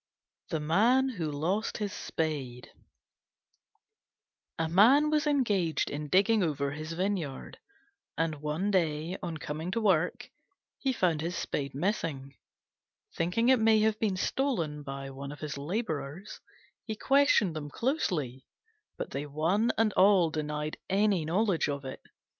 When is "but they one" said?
18.97-19.71